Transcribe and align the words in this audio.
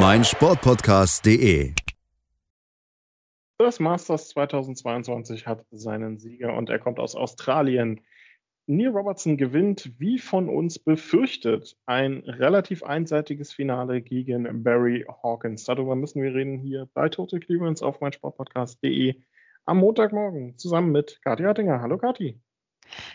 meinsportpodcast.de. 0.00 1.72
Das 3.58 3.80
Masters 3.80 4.28
2022 4.28 5.48
hat 5.48 5.66
seinen 5.72 6.18
Sieger 6.18 6.54
und 6.54 6.70
er 6.70 6.78
kommt 6.78 7.00
aus 7.00 7.16
Australien. 7.16 8.00
Neil 8.68 8.90
Robertson 8.90 9.36
gewinnt, 9.36 9.90
wie 9.98 10.20
von 10.20 10.48
uns 10.48 10.78
befürchtet, 10.78 11.76
ein 11.86 12.18
relativ 12.18 12.84
einseitiges 12.84 13.52
Finale 13.52 14.00
gegen 14.00 14.62
Barry 14.62 15.04
Hawkins. 15.24 15.64
Darüber 15.64 15.96
müssen 15.96 16.22
wir 16.22 16.32
reden 16.32 16.58
hier 16.58 16.88
bei 16.94 17.08
Total 17.08 17.40
Clearance 17.40 17.84
auf 17.84 18.00
meinsportpodcast.de 18.00 19.16
am 19.64 19.78
Montagmorgen 19.78 20.56
zusammen 20.58 20.92
mit 20.92 21.20
Kathi 21.22 21.42
Hattinger. 21.42 21.80
Hallo 21.80 21.98
Kathi. 21.98 22.40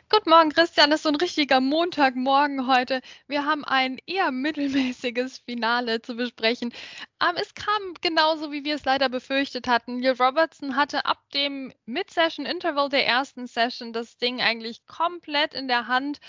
Guten 0.10 0.30
Morgen, 0.30 0.52
Christian. 0.52 0.90
Das 0.90 1.00
ist 1.00 1.04
so 1.04 1.10
ein 1.10 1.16
richtiger 1.16 1.60
Montagmorgen 1.60 2.68
heute. 2.68 3.02
Wir 3.28 3.46
haben 3.46 3.64
ein 3.66 3.98
eher 4.06 4.32
mittelmäßiges 4.32 5.40
Finale 5.40 6.02
zu 6.02 6.16
besprechen. 6.16 6.74
Ähm, 7.22 7.36
es 7.36 7.54
kam 7.54 7.94
genauso, 8.02 8.52
wie 8.52 8.64
wir 8.64 8.76
es 8.76 8.86
leider 8.86 9.10
befürchtet 9.10 9.68
hatten. 9.68 10.00
Neil 10.00 10.16
Robertson 10.20 10.76
hatte 10.76 11.06
ab 11.06 11.20
dem 11.34 11.74
Mid-Session-Interval 11.86 12.90
der 12.90 13.08
ersten 13.08 13.48
Session 13.48 13.94
das 13.94 14.18
Ding 14.18 14.42
eigentlich 14.42 14.86
komplett 14.86 15.54
in 15.54 15.68
der 15.68 15.88
Hand 15.88 16.20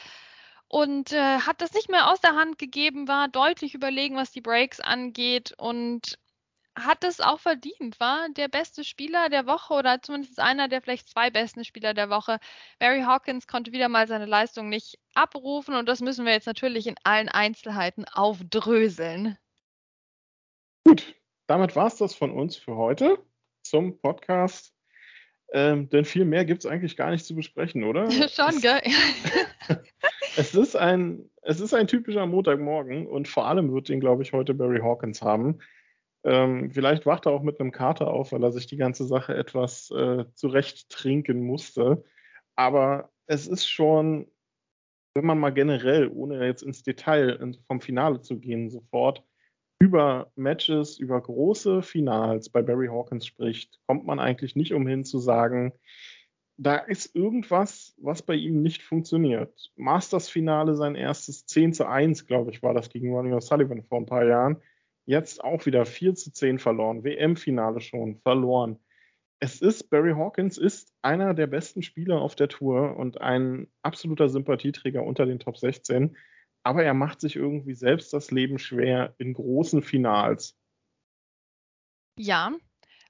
und 0.69 1.13
äh, 1.13 1.39
hat 1.41 1.61
das 1.61 1.73
nicht 1.73 1.91
mehr 1.91 2.11
aus 2.11 2.21
der 2.21 2.35
Hand 2.35 2.59
gegeben, 2.59 3.07
war 3.07 3.29
deutlich 3.29 3.75
überlegen, 3.75 4.17
was 4.17 4.33
die 4.33 4.41
Breaks 4.41 4.81
angeht 4.81 5.55
und 5.59 6.19
hat 6.77 7.05
es 7.05 7.21
auch 7.21 7.41
verdient, 7.41 8.01
war 8.01 8.29
der 8.31 8.49
beste 8.49 8.85
Spieler 8.85 9.29
der 9.29 9.47
Woche 9.47 9.75
oder 9.75 10.03
zumindest 10.03 10.41
einer 10.41 10.69
der 10.69 10.83
vielleicht 10.83 11.09
zwei 11.09 11.31
besten 11.31 11.65
Spieler 11.65 11.95
der 11.95 12.11
Woche. 12.11 12.39
Barry 12.79 13.03
Hawkins 13.03 13.47
konnte 13.47 13.73
wieder 13.73 13.89
mal 13.89 14.09
seine 14.09 14.27
Leistung 14.27 14.69
nicht 14.69 14.99
abrufen 15.15 15.75
und 15.75 15.89
das 15.89 16.01
müssen 16.01 16.25
wir 16.25 16.33
jetzt 16.33 16.47
natürlich 16.47 16.87
in 16.87 16.97
allen 17.05 17.29
Einzelheiten 17.29 18.05
aufdröseln. 18.07 19.39
Gut, 20.85 21.15
damit 21.47 21.77
war 21.77 21.87
es 21.87 21.97
das 21.97 22.15
von 22.15 22.31
uns 22.33 22.57
für 22.57 22.77
heute 22.77 23.19
zum 23.63 23.99
Podcast. 23.99 24.73
Ähm, 25.53 25.89
denn 25.91 26.05
viel 26.05 26.25
mehr 26.25 26.45
gibt 26.45 26.65
es 26.65 26.71
eigentlich 26.71 26.97
gar 26.97 27.11
nicht 27.11 27.25
zu 27.25 27.37
besprechen, 27.37 27.85
oder? 27.85 28.11
Schon, 28.29 28.61
gell? 28.61 28.81
es, 30.37 30.55
ist 30.55 30.75
ein, 30.75 31.31
es 31.43 31.61
ist 31.61 31.73
ein 31.73 31.87
typischer 31.87 32.27
Montagmorgen 32.27 33.07
und 33.07 33.29
vor 33.29 33.47
allem 33.47 33.73
wird 33.73 33.89
ihn, 33.89 34.01
glaube 34.01 34.25
ich, 34.25 34.33
heute 34.33 34.53
Barry 34.53 34.81
Hawkins 34.81 35.23
haben. 35.23 35.61
Ähm, 36.25 36.71
vielleicht 36.71 37.05
wacht 37.05 37.27
er 37.27 37.33
auch 37.33 37.43
mit 37.43 37.61
einem 37.61 37.71
Kater 37.71 38.09
auf, 38.09 38.33
weil 38.33 38.43
er 38.43 38.53
sich 38.53 38.67
die 38.67 38.79
ganze 38.79 39.05
Sache 39.05 39.35
etwas 39.35 39.91
äh, 39.91 40.25
zurecht 40.35 40.89
trinken 40.89 41.45
musste. 41.45 42.03
Aber 42.57 43.11
es 43.27 43.47
ist 43.47 43.67
schon, 43.67 44.27
wenn 45.15 45.27
man 45.27 45.39
mal 45.39 45.53
generell, 45.53 46.09
ohne 46.09 46.45
jetzt 46.47 46.63
ins 46.63 46.83
Detail 46.83 47.55
vom 47.67 47.81
Finale 47.81 48.23
zu 48.23 48.39
gehen, 48.39 48.71
sofort 48.71 49.23
über 49.79 50.33
Matches, 50.35 50.99
über 50.99 51.21
große 51.21 51.83
Finals 51.83 52.49
bei 52.49 52.63
Barry 52.63 52.87
Hawkins 52.87 53.27
spricht, 53.27 53.81
kommt 53.87 54.07
man 54.07 54.19
eigentlich 54.19 54.57
nicht 54.57 54.73
umhin 54.73 55.05
zu 55.05 55.19
sagen, 55.19 55.75
da 56.57 56.77
ist 56.77 57.15
irgendwas, 57.15 57.95
was 57.99 58.23
bei 58.23 58.35
ihm 58.35 58.63
nicht 58.63 58.83
funktioniert. 58.83 59.73
Masters-Finale, 59.77 60.77
sein 60.77 60.95
erstes 60.95 61.47
10 61.47 61.75
zu 61.75 61.87
1, 61.87 62.27
glaube 62.27 62.53
ich, 62.53 62.63
war 62.63 62.73
das 62.73 62.89
gegen 62.89 63.13
Ronnie 63.13 63.33
O'Sullivan 63.33 63.83
vor 63.83 63.99
ein 63.99 64.07
paar 64.07 64.25
Jahren 64.25 64.63
Jetzt 65.07 65.45
auch 65.45 65.67
wieder 65.67 65.85
4 65.85 66.15
zu 66.15 66.33
10 66.33 66.59
verloren. 66.59 67.05
WM-Finale 67.05 67.81
schon 67.81 68.19
verloren. 68.21 68.79
Es 69.41 69.61
ist, 69.61 69.91
Barry 69.91 70.13
Hawkins 70.13 70.57
ist 70.57 70.95
einer 71.03 71.35
der 71.35 71.47
besten 71.47 71.83
Spieler 71.83 72.21
auf 72.21 72.35
der 72.35 72.49
Tour 72.49 72.97
und 72.97 73.21
ein 73.21 73.69
absoluter 73.83 74.29
Sympathieträger 74.29 75.05
unter 75.05 75.27
den 75.27 75.39
Top 75.39 75.59
16. 75.59 76.17
Aber 76.63 76.83
er 76.83 76.95
macht 76.95 77.21
sich 77.21 77.37
irgendwie 77.37 77.75
selbst 77.75 78.13
das 78.15 78.31
Leben 78.31 78.59
schwer 78.59 79.15
in 79.19 79.35
großen 79.35 79.83
Finals. 79.83 80.57
Ja, 82.19 82.53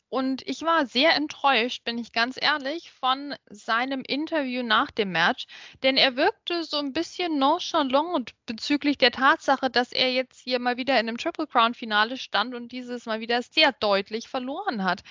und 0.09 0.43
ich 0.47 0.63
war 0.63 0.87
sehr 0.87 1.15
enttäuscht, 1.15 1.85
bin 1.85 1.99
ich 1.99 2.13
ganz 2.13 2.37
ehrlich, 2.41 2.93
von 2.93 3.35
seinem 3.51 4.03
Interview 4.07 4.63
nach 4.63 4.91
dem 4.91 5.11
Match, 5.13 5.47
denn 5.83 5.97
er 5.97 6.17
wirkte 6.17 6.65
so 6.65 6.79
ein 6.79 6.93
bisschen 6.93 7.39
nonchalant 7.39 8.33
bezüglich 8.47 8.99
der 8.99 9.11
Tatsache, 9.11 9.71
dass 9.71 9.93
er 9.93 10.13
jetzt 10.13 10.41
hier 10.41 10.61
mal 10.61 10.77
wieder 10.77 10.95
in 11.01 11.09
einem 11.09 11.19
Triple 11.19 11.47
Crown 11.47 11.75
Finale 11.75 12.17
stand 12.17 12.55
und 12.55 12.71
dieses 12.73 13.07
mal 13.07 13.21
wieder 13.21 13.43
sehr 13.43 13.73
deutlich 13.73 14.29
verloren 14.29 14.85
hat. 14.85 15.03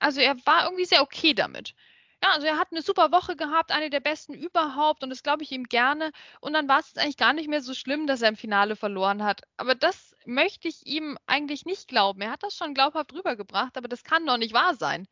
Also 0.00 0.20
er 0.20 0.36
war 0.46 0.64
irgendwie 0.64 0.84
sehr 0.86 1.02
okay 1.02 1.34
damit. 1.34 1.74
Ja, 2.22 2.32
also 2.32 2.46
er 2.46 2.58
hat 2.58 2.72
eine 2.72 2.82
super 2.82 3.12
Woche 3.12 3.36
gehabt, 3.36 3.70
eine 3.70 3.90
der 3.90 4.00
besten 4.00 4.34
überhaupt 4.34 5.04
und 5.04 5.10
das 5.10 5.22
glaube 5.22 5.44
ich 5.44 5.52
ihm 5.52 5.64
gerne. 5.64 6.10
Und 6.40 6.52
dann 6.52 6.68
war 6.68 6.80
es 6.80 6.96
eigentlich 6.96 7.16
gar 7.16 7.32
nicht 7.32 7.48
mehr 7.48 7.62
so 7.62 7.74
schlimm, 7.74 8.06
dass 8.08 8.22
er 8.22 8.28
im 8.30 8.36
Finale 8.36 8.74
verloren 8.74 9.22
hat. 9.22 9.42
Aber 9.56 9.74
das 9.76 10.07
möchte 10.26 10.68
ich 10.68 10.86
ihm 10.86 11.18
eigentlich 11.26 11.64
nicht 11.64 11.88
glauben. 11.88 12.20
Er 12.22 12.30
hat 12.32 12.42
das 12.42 12.56
schon 12.56 12.74
glaubhaft 12.74 13.12
rübergebracht, 13.12 13.76
aber 13.76 13.88
das 13.88 14.04
kann 14.04 14.26
doch 14.26 14.36
nicht 14.38 14.54
wahr 14.54 14.74
sein. 14.74 15.06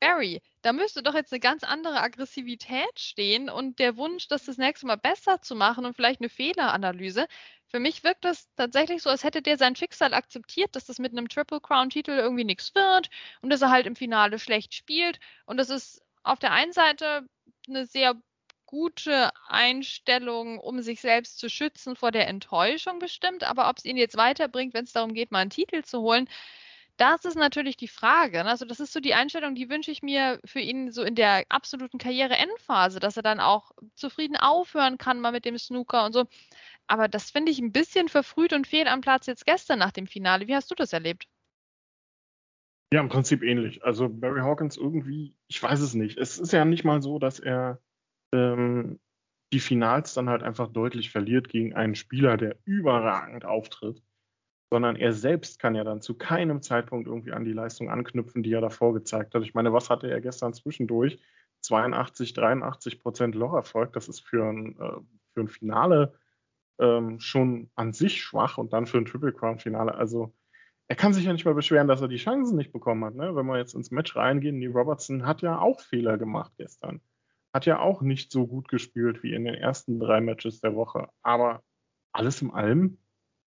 Barry, 0.00 0.40
da 0.62 0.72
müsste 0.72 1.02
doch 1.02 1.14
jetzt 1.14 1.32
eine 1.32 1.40
ganz 1.40 1.62
andere 1.62 2.00
Aggressivität 2.00 2.98
stehen 2.98 3.50
und 3.50 3.78
der 3.78 3.96
Wunsch, 3.96 4.28
das 4.28 4.46
das 4.46 4.56
nächste 4.56 4.86
Mal 4.86 4.96
besser 4.96 5.42
zu 5.42 5.54
machen 5.54 5.84
und 5.84 5.94
vielleicht 5.94 6.20
eine 6.20 6.30
Fehleranalyse. 6.30 7.26
Für 7.66 7.80
mich 7.80 8.02
wirkt 8.02 8.24
das 8.24 8.48
tatsächlich 8.56 9.02
so, 9.02 9.10
als 9.10 9.24
hätte 9.24 9.42
der 9.42 9.58
sein 9.58 9.76
Schicksal 9.76 10.14
akzeptiert, 10.14 10.74
dass 10.74 10.86
das 10.86 10.98
mit 10.98 11.12
einem 11.12 11.28
Triple 11.28 11.60
Crown 11.60 11.90
Titel 11.90 12.12
irgendwie 12.12 12.44
nichts 12.44 12.74
wird 12.74 13.10
und 13.42 13.50
dass 13.50 13.62
er 13.62 13.70
halt 13.70 13.86
im 13.86 13.94
Finale 13.96 14.38
schlecht 14.38 14.74
spielt 14.74 15.20
und 15.46 15.58
das 15.58 15.70
ist 15.70 16.02
auf 16.22 16.38
der 16.38 16.52
einen 16.52 16.72
Seite 16.72 17.26
eine 17.68 17.86
sehr 17.86 18.14
gute 18.70 19.30
Einstellung, 19.48 20.60
um 20.60 20.80
sich 20.80 21.00
selbst 21.00 21.40
zu 21.40 21.50
schützen 21.50 21.96
vor 21.96 22.12
der 22.12 22.28
Enttäuschung 22.28 23.00
bestimmt, 23.00 23.42
aber 23.42 23.68
ob 23.68 23.78
es 23.78 23.84
ihn 23.84 23.96
jetzt 23.96 24.16
weiterbringt, 24.16 24.74
wenn 24.74 24.84
es 24.84 24.92
darum 24.92 25.12
geht, 25.12 25.32
mal 25.32 25.40
einen 25.40 25.50
Titel 25.50 25.82
zu 25.82 26.00
holen, 26.02 26.28
das 26.96 27.24
ist 27.24 27.34
natürlich 27.34 27.76
die 27.76 27.88
Frage. 27.88 28.44
Ne? 28.44 28.48
Also 28.48 28.64
das 28.64 28.78
ist 28.78 28.92
so 28.92 29.00
die 29.00 29.14
Einstellung, 29.14 29.56
die 29.56 29.68
wünsche 29.70 29.90
ich 29.90 30.02
mir 30.02 30.38
für 30.44 30.60
ihn 30.60 30.92
so 30.92 31.02
in 31.02 31.16
der 31.16 31.46
absoluten 31.48 31.98
Karriere-Endphase, 31.98 33.00
dass 33.00 33.16
er 33.16 33.24
dann 33.24 33.40
auch 33.40 33.72
zufrieden 33.96 34.36
aufhören 34.36 34.98
kann 34.98 35.20
mal 35.20 35.32
mit 35.32 35.46
dem 35.46 35.58
Snooker 35.58 36.04
und 36.04 36.12
so. 36.12 36.26
Aber 36.86 37.08
das 37.08 37.32
finde 37.32 37.50
ich 37.50 37.58
ein 37.58 37.72
bisschen 37.72 38.08
verfrüht 38.08 38.52
und 38.52 38.68
fehl 38.68 38.86
am 38.86 39.00
Platz 39.00 39.26
jetzt 39.26 39.46
gestern 39.46 39.80
nach 39.80 39.90
dem 39.90 40.06
Finale. 40.06 40.46
Wie 40.46 40.54
hast 40.54 40.70
du 40.70 40.76
das 40.76 40.92
erlebt? 40.92 41.26
Ja, 42.92 43.00
im 43.00 43.08
Prinzip 43.08 43.42
ähnlich. 43.42 43.82
Also 43.82 44.08
Barry 44.08 44.42
Hawkins 44.42 44.76
irgendwie, 44.76 45.34
ich 45.48 45.60
weiß 45.60 45.80
es 45.80 45.94
nicht. 45.94 46.18
Es 46.18 46.38
ist 46.38 46.52
ja 46.52 46.64
nicht 46.64 46.84
mal 46.84 47.02
so, 47.02 47.18
dass 47.18 47.40
er 47.40 47.80
ähm, 48.32 48.98
die 49.52 49.60
Finals 49.60 50.14
dann 50.14 50.28
halt 50.28 50.42
einfach 50.42 50.68
deutlich 50.68 51.10
verliert 51.10 51.48
gegen 51.48 51.74
einen 51.74 51.94
Spieler, 51.94 52.36
der 52.36 52.56
überragend 52.64 53.44
auftritt, 53.44 54.02
sondern 54.70 54.96
er 54.96 55.12
selbst 55.12 55.58
kann 55.58 55.74
ja 55.74 55.82
dann 55.82 56.00
zu 56.00 56.14
keinem 56.14 56.62
Zeitpunkt 56.62 57.08
irgendwie 57.08 57.32
an 57.32 57.44
die 57.44 57.52
Leistung 57.52 57.90
anknüpfen, 57.90 58.42
die 58.42 58.52
er 58.52 58.60
davor 58.60 58.94
gezeigt 58.94 59.34
hat. 59.34 59.42
Ich 59.42 59.54
meine, 59.54 59.72
was 59.72 59.90
hatte 59.90 60.08
er 60.08 60.20
gestern 60.20 60.54
zwischendurch? 60.54 61.20
82, 61.62 62.32
83 62.32 63.00
Prozent 63.00 63.34
Locherfolg. 63.34 63.92
Das 63.92 64.08
ist 64.08 64.20
für 64.20 64.44
ein, 64.44 64.78
äh, 64.78 65.00
für 65.34 65.40
ein 65.40 65.48
Finale 65.48 66.14
ähm, 66.78 67.20
schon 67.20 67.70
an 67.74 67.92
sich 67.92 68.22
schwach 68.22 68.56
und 68.56 68.72
dann 68.72 68.86
für 68.86 68.98
ein 68.98 69.04
Triple 69.04 69.32
Crown 69.32 69.58
Finale. 69.58 69.94
Also 69.94 70.32
er 70.88 70.96
kann 70.96 71.12
sich 71.12 71.24
ja 71.24 71.32
nicht 71.32 71.44
mal 71.44 71.54
beschweren, 71.54 71.88
dass 71.88 72.00
er 72.00 72.08
die 72.08 72.16
Chancen 72.16 72.56
nicht 72.56 72.72
bekommen 72.72 73.04
hat. 73.04 73.14
Ne? 73.14 73.34
Wenn 73.36 73.46
wir 73.46 73.58
jetzt 73.58 73.74
ins 73.74 73.90
Match 73.90 74.16
reingehen, 74.16 74.60
die 74.60 74.66
Robertson 74.66 75.26
hat 75.26 75.42
ja 75.42 75.58
auch 75.58 75.80
Fehler 75.80 76.16
gemacht 76.16 76.52
gestern. 76.56 77.00
Hat 77.52 77.66
ja 77.66 77.80
auch 77.80 78.02
nicht 78.02 78.30
so 78.30 78.46
gut 78.46 78.68
gespielt 78.68 79.22
wie 79.22 79.34
in 79.34 79.44
den 79.44 79.54
ersten 79.54 79.98
drei 79.98 80.20
Matches 80.20 80.60
der 80.60 80.74
Woche. 80.74 81.08
Aber 81.22 81.62
alles 82.12 82.42
in 82.42 82.50
allem, 82.50 82.98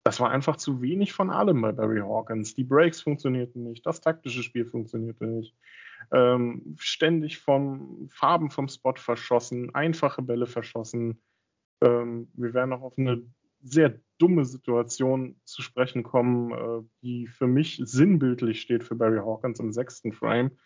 das 0.07 0.19
war 0.21 0.31
einfach 0.31 0.55
zu 0.55 0.81
wenig 0.81 1.11
von 1.11 1.29
allem 1.29 1.61
bei 1.61 1.73
Barry 1.73 1.99
Hawkins. 1.99 2.55
Die 2.55 2.63
Breaks 2.63 3.01
funktionierten 3.01 3.63
nicht, 3.63 3.85
das 3.85 3.99
taktische 3.99 4.41
Spiel 4.41 4.65
funktionierte 4.65 5.25
nicht. 5.25 5.53
Ähm, 6.11 6.75
ständig 6.79 7.39
vom 7.39 8.07
Farben 8.09 8.49
vom 8.49 8.69
Spot 8.69 8.93
verschossen, 8.95 9.75
einfache 9.75 10.21
Bälle 10.21 10.45
verschossen. 10.45 11.21
Ähm, 11.81 12.31
wir 12.35 12.53
werden 12.53 12.69
noch 12.69 12.83
auf 12.83 12.97
eine 12.97 13.21
sehr 13.61 13.99
dumme 14.17 14.45
Situation 14.45 15.39
zu 15.43 15.61
sprechen 15.61 16.03
kommen, 16.03 16.51
äh, 16.51 16.87
die 17.01 17.27
für 17.27 17.47
mich 17.47 17.81
sinnbildlich 17.83 18.61
steht 18.61 18.83
für 18.83 18.95
Barry 18.95 19.17
Hawkins 19.17 19.59
im 19.59 19.73
sechsten 19.73 20.13
Frame. 20.13 20.57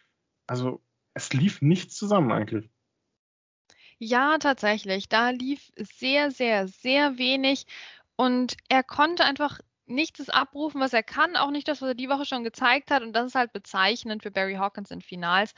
Also 0.48 0.84
es 1.14 1.34
lief 1.34 1.62
nichts 1.62 1.96
zusammen 1.96 2.32
eigentlich. 2.32 2.70
Ja, 4.04 4.38
tatsächlich. 4.40 5.10
Da 5.10 5.30
lief 5.30 5.72
sehr, 5.78 6.32
sehr, 6.32 6.68
sehr 6.68 7.18
wenig 7.20 7.66
und 8.16 8.58
er 8.68 8.82
konnte 8.84 9.24
einfach 9.24 9.60
nicht 9.86 10.20
das 10.20 10.30
abrufen, 10.30 10.82
was 10.82 10.94
er 10.94 11.04
kann, 11.04 11.36
auch 11.36 11.52
nicht 11.52 11.68
das, 11.68 11.82
was 11.82 11.90
er 11.90 11.96
die 11.96 12.10
Woche 12.10 12.26
schon 12.26 12.44
gezeigt 12.44 12.90
hat. 12.90 13.04
Und 13.04 13.14
das 13.14 13.28
ist 13.28 13.36
halt 13.36 13.54
bezeichnend 13.54 14.24
für 14.24 14.32
Barry 14.32 14.56
Hawkins 14.56 14.90
in 14.92 15.02
Finals. 15.02 15.54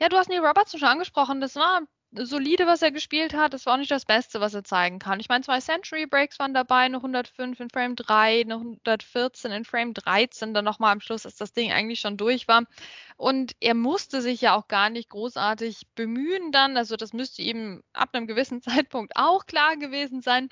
Ja, 0.00 0.08
du 0.08 0.16
hast 0.16 0.30
Neil 0.30 0.44
Robertson 0.44 0.80
schon 0.80 0.88
angesprochen. 0.88 1.40
Das 1.42 1.56
war 1.56 1.82
solide, 2.12 2.66
was 2.66 2.82
er 2.82 2.90
gespielt 2.90 3.34
hat. 3.34 3.52
Das 3.52 3.66
war 3.66 3.74
auch 3.74 3.78
nicht 3.78 3.90
das 3.90 4.04
Beste, 4.04 4.40
was 4.40 4.54
er 4.54 4.64
zeigen 4.64 4.98
kann. 4.98 5.20
Ich 5.20 5.28
meine, 5.28 5.44
zwei 5.44 5.60
Century 5.60 6.06
Breaks 6.06 6.38
waren 6.38 6.54
dabei, 6.54 6.80
eine 6.80 6.96
105 6.96 7.60
in 7.60 7.70
Frame 7.70 7.96
3, 7.96 8.42
eine 8.42 8.54
114 8.54 9.52
in 9.52 9.64
Frame 9.64 9.94
13, 9.94 10.54
dann 10.54 10.64
nochmal 10.64 10.92
am 10.92 11.00
Schluss, 11.00 11.26
als 11.26 11.36
das 11.36 11.52
Ding 11.52 11.72
eigentlich 11.72 12.00
schon 12.00 12.16
durch 12.16 12.48
war. 12.48 12.64
Und 13.16 13.52
er 13.60 13.74
musste 13.74 14.22
sich 14.22 14.40
ja 14.40 14.56
auch 14.56 14.68
gar 14.68 14.90
nicht 14.90 15.10
großartig 15.10 15.86
bemühen 15.94 16.52
dann. 16.52 16.76
Also 16.76 16.96
das 16.96 17.12
müsste 17.12 17.42
ihm 17.42 17.82
ab 17.92 18.10
einem 18.12 18.26
gewissen 18.26 18.62
Zeitpunkt 18.62 19.12
auch 19.16 19.46
klar 19.46 19.76
gewesen 19.76 20.22
sein 20.22 20.48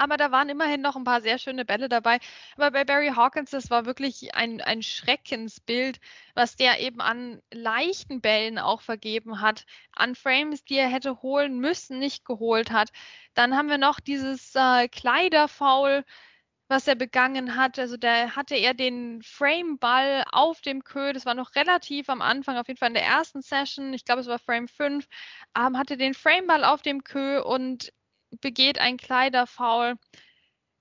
aber 0.00 0.16
da 0.16 0.32
waren 0.32 0.48
immerhin 0.48 0.80
noch 0.80 0.96
ein 0.96 1.04
paar 1.04 1.20
sehr 1.20 1.38
schöne 1.38 1.64
Bälle 1.66 1.88
dabei. 1.88 2.18
Aber 2.56 2.70
bei 2.70 2.84
Barry 2.84 3.08
Hawkins, 3.14 3.50
das 3.50 3.70
war 3.70 3.84
wirklich 3.84 4.34
ein, 4.34 4.60
ein 4.62 4.82
Schreckensbild, 4.82 6.00
was 6.34 6.56
der 6.56 6.80
eben 6.80 7.00
an 7.00 7.42
leichten 7.52 8.20
Bällen 8.22 8.58
auch 8.58 8.80
vergeben 8.80 9.40
hat, 9.42 9.66
an 9.92 10.14
Frames, 10.14 10.64
die 10.64 10.76
er 10.76 10.88
hätte 10.88 11.20
holen 11.22 11.58
müssen, 11.58 11.98
nicht 11.98 12.24
geholt 12.24 12.70
hat. 12.70 12.90
Dann 13.34 13.56
haben 13.56 13.68
wir 13.68 13.78
noch 13.78 14.00
dieses 14.00 14.54
äh, 14.54 14.88
Kleiderfoul, 14.88 16.04
was 16.68 16.86
er 16.88 16.94
begangen 16.94 17.56
hat. 17.56 17.78
Also 17.78 17.96
da 17.98 18.30
hatte 18.36 18.54
er 18.54 18.72
den 18.74 19.22
Frame-Ball 19.22 20.24
auf 20.32 20.62
dem 20.62 20.82
Kö, 20.84 21.12
das 21.12 21.26
war 21.26 21.34
noch 21.34 21.54
relativ 21.56 22.08
am 22.08 22.22
Anfang, 22.22 22.56
auf 22.56 22.68
jeden 22.68 22.78
Fall 22.78 22.88
in 22.88 22.94
der 22.94 23.04
ersten 23.04 23.42
Session, 23.42 23.92
ich 23.92 24.04
glaube 24.06 24.22
es 24.22 24.28
war 24.28 24.38
Frame 24.38 24.68
5, 24.68 25.06
ähm, 25.58 25.76
hatte 25.76 25.96
den 25.98 26.14
Frame-Ball 26.14 26.64
auf 26.64 26.80
dem 26.82 27.04
Kö 27.04 27.42
und 27.42 27.92
begeht 28.40 28.78
ein 28.78 28.96
Kleiderfoul. 28.96 29.96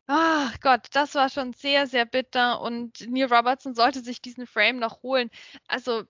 Ach 0.07 0.59
Gott, 0.61 0.87
das 0.93 1.15
war 1.15 1.29
schon 1.29 1.53
sehr, 1.53 1.87
sehr 1.87 2.05
bitter 2.05 2.61
und 2.61 3.07
Neil 3.09 3.31
Robertson 3.31 3.75
sollte 3.75 4.01
sich 4.01 4.21
diesen 4.21 4.47
Frame 4.47 4.77
noch 4.79 5.03
holen. 5.03 5.29
Also 5.67 6.03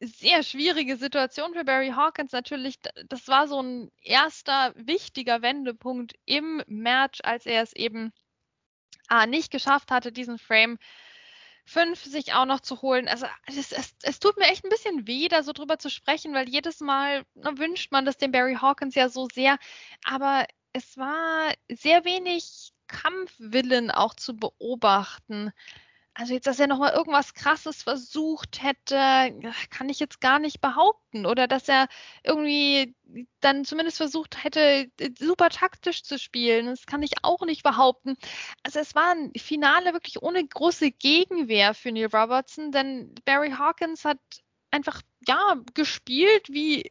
sehr 0.00 0.42
schwierige 0.42 0.96
Situation 0.96 1.54
für 1.54 1.64
Barry 1.64 1.90
Hawkins 1.90 2.32
natürlich. 2.32 2.78
Das 3.08 3.28
war 3.28 3.48
so 3.48 3.60
ein 3.60 3.90
erster 4.02 4.72
wichtiger 4.76 5.42
Wendepunkt 5.42 6.14
im 6.24 6.62
Match, 6.66 7.20
als 7.22 7.46
er 7.46 7.62
es 7.62 7.72
eben 7.74 8.12
ah, 9.08 9.26
nicht 9.26 9.50
geschafft 9.50 9.90
hatte, 9.90 10.12
diesen 10.12 10.38
Frame 10.38 10.78
5 11.64 12.04
sich 12.04 12.34
auch 12.34 12.44
noch 12.44 12.60
zu 12.60 12.82
holen. 12.82 13.08
Also 13.08 13.26
es, 13.46 13.72
es, 13.72 13.94
es, 14.02 14.20
tut 14.20 14.36
mir 14.36 14.46
echt 14.46 14.64
ein 14.64 14.70
bisschen 14.70 15.06
weh, 15.06 15.28
da 15.28 15.42
so 15.42 15.52
drüber 15.52 15.78
zu 15.78 15.90
sprechen, 15.90 16.34
weil 16.34 16.48
jedes 16.48 16.80
Mal 16.80 17.24
na, 17.34 17.56
wünscht 17.58 17.90
man 17.90 18.04
das 18.04 18.18
dem 18.18 18.32
Barry 18.32 18.56
Hawkins 18.60 18.94
ja 18.94 19.08
so 19.08 19.28
sehr. 19.32 19.58
Aber 20.04 20.46
es 20.72 20.96
war 20.98 21.52
sehr 21.70 22.04
wenig 22.04 22.72
Kampfwillen 22.86 23.90
auch 23.90 24.14
zu 24.14 24.36
beobachten. 24.36 25.52
Also 26.16 26.32
jetzt, 26.32 26.46
dass 26.46 26.60
er 26.60 26.68
nochmal 26.68 26.92
irgendwas 26.92 27.34
Krasses 27.34 27.82
versucht 27.82 28.62
hätte, 28.62 28.96
kann 29.70 29.88
ich 29.88 29.98
jetzt 29.98 30.20
gar 30.20 30.38
nicht 30.38 30.60
behaupten. 30.60 31.26
Oder 31.26 31.48
dass 31.48 31.68
er 31.68 31.88
irgendwie 32.22 32.94
dann 33.40 33.64
zumindest 33.64 33.96
versucht 33.96 34.44
hätte, 34.44 34.88
super 35.18 35.48
taktisch 35.48 36.04
zu 36.04 36.16
spielen. 36.16 36.66
Das 36.66 36.86
kann 36.86 37.02
ich 37.02 37.12
auch 37.22 37.44
nicht 37.44 37.64
behaupten. 37.64 38.16
Also 38.62 38.78
es 38.78 38.94
war 38.94 39.10
ein 39.10 39.32
Finale 39.36 39.92
wirklich 39.92 40.22
ohne 40.22 40.46
große 40.46 40.92
Gegenwehr 40.92 41.74
für 41.74 41.90
Neil 41.90 42.06
Robertson, 42.06 42.70
denn 42.70 43.12
Barry 43.24 43.50
Hawkins 43.50 44.04
hat 44.04 44.20
einfach 44.74 45.00
ja 45.26 45.54
gespielt, 45.74 46.48
wie 46.48 46.82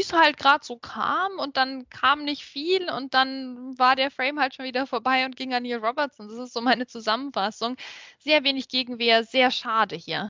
es 0.00 0.12
halt 0.12 0.36
gerade 0.36 0.64
so 0.64 0.76
kam 0.76 1.38
und 1.38 1.56
dann 1.56 1.88
kam 1.88 2.24
nicht 2.24 2.44
viel 2.44 2.90
und 2.90 3.14
dann 3.14 3.78
war 3.78 3.94
der 3.94 4.10
Frame 4.10 4.40
halt 4.40 4.54
schon 4.54 4.64
wieder 4.64 4.86
vorbei 4.86 5.24
und 5.24 5.36
ging 5.36 5.54
an 5.54 5.62
Neil 5.62 5.78
Robertson. 5.78 6.28
Das 6.28 6.38
ist 6.38 6.52
so 6.52 6.60
meine 6.60 6.86
Zusammenfassung. 6.86 7.76
Sehr 8.18 8.42
wenig 8.42 8.68
Gegenwehr, 8.68 9.22
sehr 9.22 9.52
schade 9.52 9.94
hier. 9.94 10.28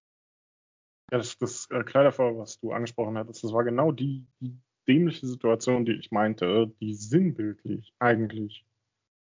Ja, 1.10 1.18
das, 1.18 1.38
das 1.38 1.66
äh, 1.70 1.82
Kleiderfall, 1.82 2.36
was 2.36 2.60
du 2.60 2.70
angesprochen 2.72 3.16
hattest, 3.16 3.42
das 3.42 3.52
war 3.52 3.64
genau 3.64 3.92
die, 3.92 4.26
die 4.40 4.60
dämliche 4.86 5.26
Situation, 5.26 5.86
die 5.86 5.94
ich 5.94 6.10
meinte, 6.10 6.70
die 6.80 6.92
sinnbildlich 6.92 7.94
eigentlich 7.98 8.64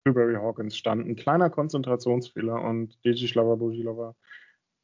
für 0.04 0.14
Barry 0.14 0.36
Hawkins 0.36 0.76
stand. 0.76 1.08
Ein 1.08 1.16
kleiner 1.16 1.50
Konzentrationsfehler 1.50 2.60
und 2.62 2.98
Deji 3.06 3.32
Bojilova 3.34 4.16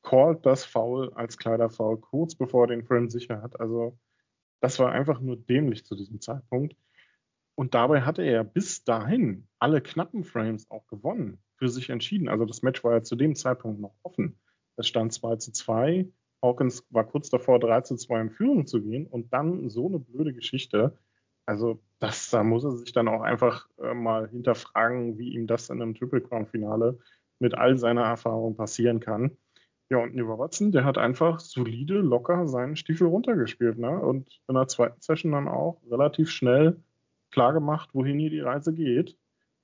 called 0.03 0.45
das 0.45 0.65
Foul 0.65 1.11
als 1.13 1.37
Kleiderfoul 1.37 1.99
kurz 1.99 2.35
bevor 2.35 2.65
er 2.65 2.75
den 2.75 2.85
Frame 2.85 3.09
sicher 3.09 3.41
hat. 3.41 3.59
Also 3.59 3.97
das 4.61 4.79
war 4.79 4.91
einfach 4.91 5.19
nur 5.19 5.37
dämlich 5.37 5.85
zu 5.85 5.95
diesem 5.95 6.21
Zeitpunkt. 6.21 6.75
Und 7.55 7.73
dabei 7.73 8.01
hatte 8.01 8.23
er 8.23 8.43
bis 8.43 8.83
dahin 8.83 9.47
alle 9.59 9.81
knappen 9.81 10.23
Frames 10.23 10.69
auch 10.71 10.87
gewonnen, 10.87 11.39
für 11.57 11.69
sich 11.69 11.89
entschieden. 11.89 12.29
Also 12.29 12.45
das 12.45 12.61
Match 12.63 12.83
war 12.83 12.93
ja 12.93 13.03
zu 13.03 13.15
dem 13.15 13.35
Zeitpunkt 13.35 13.79
noch 13.79 13.95
offen. 14.03 14.39
Es 14.75 14.87
stand 14.87 15.13
2 15.13 15.35
zu 15.37 15.51
2. 15.51 16.07
Hawkins 16.41 16.85
war 16.89 17.05
kurz 17.05 17.29
davor, 17.29 17.59
3 17.59 17.81
zu 17.81 17.95
2 17.95 18.21
in 18.21 18.29
Führung 18.31 18.67
zu 18.67 18.81
gehen 18.81 19.05
und 19.05 19.31
dann 19.33 19.69
so 19.69 19.87
eine 19.87 19.99
blöde 19.99 20.33
Geschichte. 20.33 20.97
Also 21.45 21.81
das, 21.99 22.29
da 22.31 22.43
muss 22.43 22.63
er 22.63 22.71
sich 22.71 22.91
dann 22.91 23.07
auch 23.07 23.21
einfach 23.21 23.69
äh, 23.81 23.93
mal 23.93 24.29
hinterfragen, 24.29 25.17
wie 25.17 25.33
ihm 25.33 25.45
das 25.45 25.69
in 25.69 25.81
einem 25.81 25.93
Triple 25.93 26.21
Crown 26.21 26.47
Finale 26.47 26.99
mit 27.39 27.53
all 27.53 27.77
seiner 27.77 28.03
Erfahrung 28.03 28.55
passieren 28.55 28.99
kann. 28.99 29.37
Ja, 29.93 29.99
und 29.99 30.15
Neil 30.15 30.25
Robertson, 30.25 30.71
der 30.71 30.85
hat 30.85 30.97
einfach 30.97 31.39
solide, 31.39 31.99
locker 31.99 32.47
seinen 32.47 32.75
Stiefel 32.75 33.05
runtergespielt, 33.05 33.77
ne? 33.77 33.99
Und 33.99 34.41
in 34.47 34.55
der 34.55 34.67
zweiten 34.67 34.99
Session 34.99 35.33
dann 35.33 35.47
auch 35.47 35.79
relativ 35.87 36.31
schnell 36.31 36.81
klargemacht, 37.29 37.93
wohin 37.93 38.17
hier 38.17 38.31
die 38.31 38.39
Reise 38.39 38.73
geht. 38.73 39.15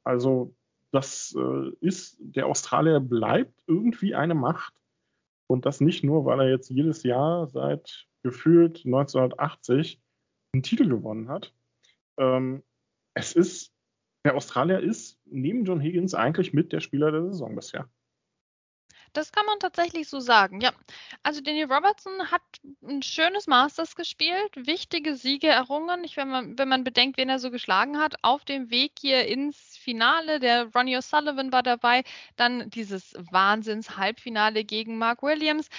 Also, 0.03 0.53
das 0.91 1.35
äh, 1.35 1.71
ist, 1.81 2.17
der 2.19 2.45
Australier 2.45 2.99
bleibt 2.99 3.59
irgendwie 3.65 4.13
eine 4.13 4.35
Macht. 4.35 4.75
Und 5.47 5.65
das 5.65 5.81
nicht 5.81 6.03
nur, 6.03 6.25
weil 6.25 6.41
er 6.41 6.49
jetzt 6.51 6.69
jedes 6.69 7.01
Jahr 7.01 7.47
seit 7.47 8.07
gefühlt 8.21 8.85
1980 8.85 9.99
einen 10.53 10.61
Titel 10.61 10.87
gewonnen 10.87 11.27
hat. 11.27 11.55
Ähm, 12.17 12.61
es 13.15 13.33
ist, 13.33 13.73
der 14.23 14.35
Australier 14.35 14.79
ist 14.79 15.19
neben 15.25 15.65
John 15.65 15.81
Higgins 15.81 16.13
eigentlich 16.13 16.53
mit 16.53 16.71
der 16.71 16.81
Spieler 16.81 17.11
der 17.11 17.23
Saison 17.23 17.55
bisher. 17.55 17.89
Das 19.13 19.31
kann 19.31 19.45
man 19.45 19.59
tatsächlich 19.59 20.07
so 20.07 20.19
sagen, 20.19 20.61
ja. 20.61 20.71
Also 21.23 21.41
Danny 21.41 21.63
Robertson 21.63 22.31
hat 22.31 22.41
ein 22.83 23.01
schönes 23.01 23.47
Masters 23.47 23.95
gespielt, 23.95 24.51
wichtige 24.55 25.15
Siege 25.15 25.47
errungen. 25.47 26.03
Ich, 26.03 26.17
wenn, 26.17 26.29
man, 26.29 26.57
wenn 26.57 26.69
man 26.69 26.83
bedenkt, 26.83 27.17
wen 27.17 27.29
er 27.29 27.39
so 27.39 27.51
geschlagen 27.51 27.97
hat, 27.99 28.15
auf 28.23 28.45
dem 28.45 28.69
Weg 28.69 28.93
hier 28.99 29.25
ins 29.27 29.77
Finale. 29.77 30.39
Der 30.39 30.67
Ronnie 30.73 30.97
O'Sullivan 30.97 31.51
war 31.51 31.63
dabei, 31.63 32.03
dann 32.35 32.69
dieses 32.69 33.13
Wahnsinns-Halbfinale 33.31 34.63
gegen 34.63 34.97
Mark 34.97 35.23
Williams 35.23 35.69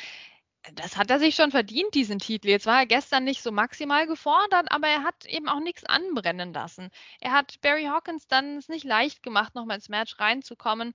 das 0.74 0.96
hat 0.96 1.10
er 1.10 1.18
sich 1.18 1.34
schon 1.34 1.50
verdient, 1.50 1.94
diesen 1.94 2.18
Titel. 2.18 2.48
Jetzt 2.48 2.66
war 2.66 2.80
er 2.80 2.86
gestern 2.86 3.24
nicht 3.24 3.42
so 3.42 3.50
maximal 3.50 4.06
gefordert, 4.06 4.70
aber 4.70 4.88
er 4.88 5.04
hat 5.04 5.24
eben 5.26 5.48
auch 5.48 5.60
nichts 5.60 5.84
anbrennen 5.84 6.52
lassen. 6.52 6.90
Er 7.20 7.32
hat 7.32 7.60
Barry 7.62 7.84
Hawkins 7.84 8.26
dann 8.28 8.58
es 8.58 8.68
nicht 8.68 8.84
leicht 8.84 9.22
gemacht, 9.22 9.54
nochmal 9.54 9.76
ins 9.76 9.88
Match 9.88 10.18
reinzukommen 10.18 10.92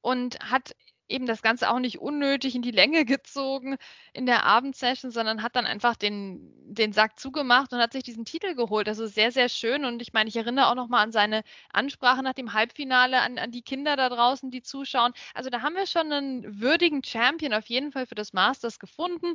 und 0.00 0.38
hat 0.40 0.74
eben 1.12 1.26
das 1.26 1.42
Ganze 1.42 1.70
auch 1.70 1.78
nicht 1.78 2.00
unnötig 2.00 2.54
in 2.54 2.62
die 2.62 2.70
Länge 2.70 3.04
gezogen 3.04 3.76
in 4.12 4.26
der 4.26 4.44
Abendsession, 4.44 5.10
sondern 5.10 5.42
hat 5.42 5.56
dann 5.56 5.66
einfach 5.66 5.96
den, 5.96 6.52
den 6.74 6.92
Sack 6.92 7.18
zugemacht 7.18 7.72
und 7.72 7.78
hat 7.78 7.92
sich 7.92 8.02
diesen 8.02 8.24
Titel 8.24 8.54
geholt. 8.54 8.88
Also 8.88 9.06
sehr, 9.06 9.30
sehr 9.30 9.48
schön. 9.48 9.84
Und 9.84 10.02
ich 10.02 10.12
meine, 10.12 10.28
ich 10.28 10.36
erinnere 10.36 10.68
auch 10.68 10.74
nochmal 10.74 11.04
an 11.04 11.12
seine 11.12 11.42
Ansprache 11.72 12.22
nach 12.22 12.34
dem 12.34 12.52
Halbfinale, 12.52 13.20
an, 13.20 13.38
an 13.38 13.50
die 13.50 13.62
Kinder 13.62 13.96
da 13.96 14.08
draußen, 14.08 14.50
die 14.50 14.62
zuschauen. 14.62 15.12
Also 15.34 15.50
da 15.50 15.62
haben 15.62 15.74
wir 15.74 15.86
schon 15.86 16.12
einen 16.12 16.60
würdigen 16.60 17.04
Champion 17.04 17.52
auf 17.54 17.66
jeden 17.66 17.92
Fall 17.92 18.06
für 18.06 18.14
das 18.14 18.32
Masters 18.32 18.78
gefunden. 18.78 19.34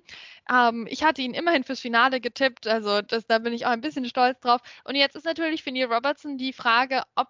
Ähm, 0.52 0.88
ich 0.90 1.04
hatte 1.04 1.22
ihn 1.22 1.34
immerhin 1.34 1.64
fürs 1.64 1.80
Finale 1.80 2.20
getippt, 2.20 2.68
also 2.68 3.02
das, 3.02 3.26
da 3.28 3.40
bin 3.40 3.54
ich 3.54 3.66
auch 3.66 3.72
ein 3.72 3.82
bisschen 3.82 4.06
stolz 4.06 4.40
drauf. 4.40 4.62
Und 4.84 4.96
jetzt 4.96 5.16
ist 5.16 5.26
natürlich 5.26 5.64
für 5.64 5.72
Neil 5.72 5.92
Robertson 5.92 6.38
die 6.38 6.54
Frage, 6.54 7.04
ob 7.16 7.28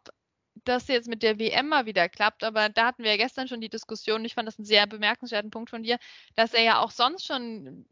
das 0.65 0.87
jetzt 0.87 1.07
mit 1.07 1.23
der 1.23 1.39
WM 1.39 1.69
mal 1.69 1.85
wieder 1.85 2.09
klappt, 2.09 2.43
aber 2.43 2.69
da 2.69 2.87
hatten 2.87 3.03
wir 3.03 3.11
ja 3.11 3.17
gestern 3.17 3.47
schon 3.47 3.61
die 3.61 3.69
Diskussion, 3.69 4.25
ich 4.25 4.33
fand 4.33 4.47
das 4.47 4.57
einen 4.57 4.65
sehr 4.65 4.87
bemerkenswerten 4.87 5.51
Punkt 5.51 5.69
von 5.69 5.83
dir, 5.83 5.97
dass 6.35 6.53
er 6.53 6.63
ja 6.63 6.79
auch 6.79 6.91
sonst 6.91 7.25
schon 7.25 7.85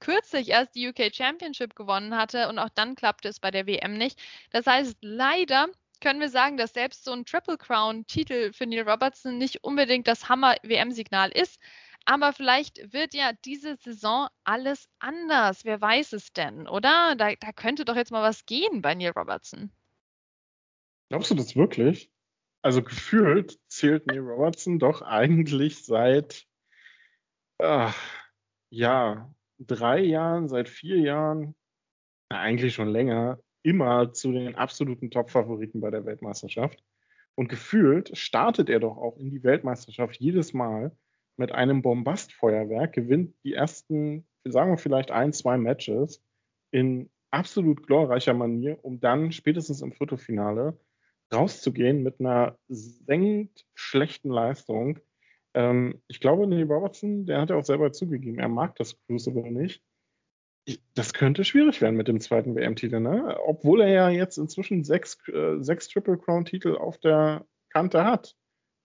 kürzlich 0.00 0.50
erst 0.50 0.74
die 0.74 0.88
UK 0.88 1.14
Championship 1.14 1.74
gewonnen 1.74 2.16
hatte 2.16 2.48
und 2.48 2.58
auch 2.58 2.68
dann 2.70 2.94
klappte 2.94 3.28
es 3.28 3.40
bei 3.40 3.50
der 3.50 3.66
WM 3.66 3.94
nicht. 3.94 4.20
Das 4.50 4.66
heißt, 4.66 4.96
leider 5.00 5.68
können 6.00 6.20
wir 6.20 6.28
sagen, 6.28 6.56
dass 6.56 6.72
selbst 6.72 7.04
so 7.04 7.12
ein 7.12 7.24
Triple 7.24 7.58
Crown 7.58 8.06
Titel 8.06 8.52
für 8.52 8.66
Neil 8.66 8.88
Robertson 8.88 9.38
nicht 9.38 9.64
unbedingt 9.64 10.06
das 10.06 10.28
Hammer 10.28 10.54
WM-Signal 10.62 11.30
ist. 11.30 11.58
Aber 12.04 12.32
vielleicht 12.32 12.92
wird 12.92 13.14
ja 13.14 13.32
diese 13.44 13.76
Saison 13.76 14.28
alles 14.44 14.88
anders. 14.98 15.64
Wer 15.64 15.80
weiß 15.80 16.12
es 16.14 16.32
denn, 16.32 16.66
oder? 16.68 17.14
Da, 17.16 17.34
da 17.34 17.52
könnte 17.52 17.84
doch 17.84 17.96
jetzt 17.96 18.12
mal 18.12 18.22
was 18.22 18.46
gehen 18.46 18.80
bei 18.80 18.94
Neil 18.94 19.10
Robertson. 19.10 19.70
Glaubst 21.08 21.30
du 21.30 21.34
das 21.34 21.56
wirklich? 21.56 22.10
Also 22.62 22.82
gefühlt 22.82 23.58
zählt 23.68 24.06
Neil 24.06 24.18
Robertson 24.18 24.78
doch 24.78 25.02
eigentlich 25.02 25.84
seit 25.84 26.46
äh, 27.58 27.90
ja, 28.70 29.34
drei 29.58 30.00
Jahren, 30.00 30.48
seit 30.48 30.68
vier 30.68 30.98
Jahren, 30.98 31.54
na, 32.30 32.40
eigentlich 32.40 32.74
schon 32.74 32.88
länger, 32.88 33.40
immer 33.62 34.12
zu 34.12 34.32
den 34.32 34.54
absoluten 34.54 35.10
Top-Favoriten 35.10 35.80
bei 35.80 35.90
der 35.90 36.04
Weltmeisterschaft. 36.04 36.82
Und 37.34 37.48
gefühlt 37.48 38.16
startet 38.16 38.68
er 38.68 38.80
doch 38.80 38.96
auch 38.96 39.16
in 39.16 39.30
die 39.30 39.42
Weltmeisterschaft 39.44 40.16
jedes 40.20 40.52
Mal 40.52 40.96
mit 41.36 41.52
einem 41.52 41.82
Bombastfeuerwerk, 41.82 42.92
gewinnt 42.92 43.34
die 43.44 43.54
ersten, 43.54 44.26
sagen 44.44 44.72
wir 44.72 44.78
vielleicht 44.78 45.10
ein, 45.10 45.32
zwei 45.32 45.56
Matches 45.56 46.22
in 46.72 47.10
absolut 47.30 47.86
glorreicher 47.86 48.34
Manier, 48.34 48.78
um 48.82 49.00
dann 49.00 49.32
spätestens 49.32 49.82
im 49.82 49.92
Viertelfinale 49.92 50.78
rauszugehen 51.32 52.02
mit 52.02 52.20
einer 52.20 52.58
senkt 52.68 53.66
schlechten 53.74 54.30
Leistung. 54.30 54.98
Ähm, 55.54 56.00
ich 56.08 56.20
glaube, 56.20 56.46
Neil 56.46 56.70
Robertson, 56.70 57.26
der 57.26 57.40
hat 57.40 57.50
ja 57.50 57.56
auch 57.56 57.64
selber 57.64 57.92
zugegeben, 57.92 58.38
er 58.38 58.48
mag 58.48 58.76
das 58.76 58.96
Crucible 59.06 59.50
nicht. 59.50 59.82
Ich, 60.64 60.82
das 60.94 61.14
könnte 61.14 61.44
schwierig 61.44 61.80
werden 61.80 61.96
mit 61.96 62.08
dem 62.08 62.20
zweiten 62.20 62.54
WM-Titel, 62.54 63.00
ne? 63.00 63.38
Obwohl 63.44 63.80
er 63.80 63.88
ja 63.88 64.10
jetzt 64.10 64.36
inzwischen 64.36 64.84
sechs, 64.84 65.18
äh, 65.28 65.56
sechs 65.60 65.88
Triple 65.88 66.18
Crown-Titel 66.18 66.76
auf 66.76 66.98
der 66.98 67.46
Kante 67.70 68.04
hat. 68.04 68.36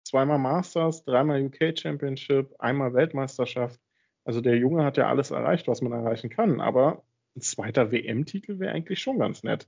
Zweimal 0.05 0.39
Masters, 0.39 1.03
dreimal 1.03 1.43
UK 1.43 1.77
Championship, 1.77 2.55
einmal 2.59 2.93
Weltmeisterschaft. 2.93 3.81
Also 4.25 4.39
der 4.39 4.57
Junge 4.57 4.85
hat 4.85 4.97
ja 4.97 5.09
alles 5.09 5.31
erreicht, 5.31 5.67
was 5.67 5.81
man 5.81 5.91
erreichen 5.91 6.29
kann. 6.29 6.61
Aber 6.61 7.03
ein 7.35 7.41
zweiter 7.41 7.91
WM-Titel 7.91 8.59
wäre 8.59 8.73
eigentlich 8.73 9.01
schon 9.01 9.19
ganz 9.19 9.43
nett. 9.43 9.67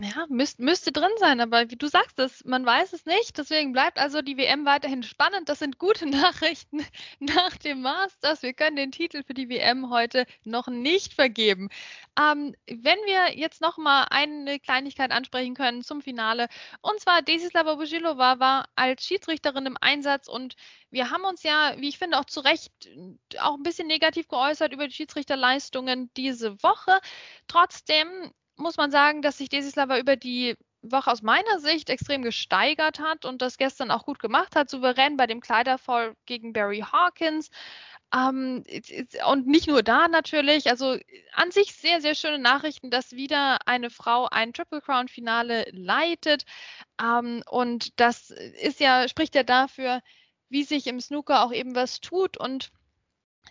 Ja, 0.00 0.26
müsst, 0.28 0.58
müsste 0.58 0.90
drin 0.90 1.12
sein, 1.18 1.40
aber 1.40 1.70
wie 1.70 1.76
du 1.76 1.86
sagst 1.86 2.18
es, 2.18 2.44
man 2.44 2.66
weiß 2.66 2.92
es 2.92 3.06
nicht. 3.06 3.38
Deswegen 3.38 3.72
bleibt 3.72 3.98
also 3.98 4.22
die 4.22 4.36
WM 4.36 4.64
weiterhin 4.66 5.04
spannend. 5.04 5.48
Das 5.48 5.60
sind 5.60 5.78
gute 5.78 6.06
Nachrichten 6.10 6.84
nach 7.20 7.56
dem 7.58 7.80
Masters. 7.80 8.42
Wir 8.42 8.54
können 8.54 8.74
den 8.74 8.90
Titel 8.90 9.22
für 9.22 9.34
die 9.34 9.48
WM 9.48 9.90
heute 9.90 10.26
noch 10.42 10.66
nicht 10.66 11.14
vergeben. 11.14 11.68
Ähm, 12.18 12.56
wenn 12.66 12.98
wir 13.06 13.38
jetzt 13.38 13.60
noch 13.60 13.78
mal 13.78 14.06
eine 14.10 14.58
Kleinigkeit 14.58 15.12
ansprechen 15.12 15.54
können 15.54 15.82
zum 15.82 16.02
Finale, 16.02 16.48
und 16.82 16.98
zwar 17.00 17.22
Desislava 17.22 17.76
Bujilova 17.76 18.40
war 18.40 18.68
als 18.74 19.06
Schiedsrichterin 19.06 19.66
im 19.66 19.78
Einsatz 19.80 20.26
und 20.26 20.56
wir 20.90 21.10
haben 21.10 21.24
uns 21.24 21.44
ja, 21.44 21.74
wie 21.78 21.88
ich 21.88 21.98
finde, 21.98 22.18
auch 22.18 22.24
zu 22.24 22.40
Recht 22.40 22.72
auch 23.38 23.54
ein 23.54 23.62
bisschen 23.62 23.86
negativ 23.86 24.26
geäußert 24.28 24.72
über 24.72 24.88
die 24.88 24.94
Schiedsrichterleistungen 24.94 26.10
diese 26.16 26.62
Woche. 26.64 26.98
Trotzdem 27.46 28.32
muss 28.56 28.76
man 28.76 28.90
sagen, 28.90 29.22
dass 29.22 29.38
sich 29.38 29.48
Desislava 29.48 29.98
über 29.98 30.16
die 30.16 30.56
Woche 30.82 31.10
aus 31.10 31.22
meiner 31.22 31.58
Sicht 31.60 31.88
extrem 31.88 32.22
gesteigert 32.22 33.00
hat 33.00 33.24
und 33.24 33.40
das 33.42 33.56
gestern 33.56 33.90
auch 33.90 34.04
gut 34.04 34.18
gemacht 34.18 34.54
hat, 34.54 34.68
souverän 34.68 35.16
bei 35.16 35.26
dem 35.26 35.40
Kleiderfall 35.40 36.14
gegen 36.26 36.52
Barry 36.52 36.80
Hawkins. 36.80 37.50
Ähm, 38.14 38.64
und 39.26 39.46
nicht 39.46 39.66
nur 39.66 39.82
da 39.82 40.08
natürlich, 40.08 40.68
also 40.68 40.98
an 41.32 41.50
sich 41.50 41.74
sehr, 41.74 42.00
sehr 42.00 42.14
schöne 42.14 42.38
Nachrichten, 42.38 42.90
dass 42.90 43.12
wieder 43.12 43.66
eine 43.66 43.90
Frau 43.90 44.28
ein 44.30 44.52
Triple 44.52 44.82
Crown 44.82 45.08
Finale 45.08 45.66
leitet. 45.72 46.44
Ähm, 47.02 47.42
und 47.50 47.98
das 47.98 48.30
ist 48.30 48.80
ja, 48.80 49.08
spricht 49.08 49.34
ja 49.34 49.42
dafür, 49.42 50.00
wie 50.48 50.64
sich 50.64 50.86
im 50.86 51.00
Snooker 51.00 51.44
auch 51.44 51.52
eben 51.52 51.74
was 51.74 52.00
tut 52.00 52.36
und 52.36 52.70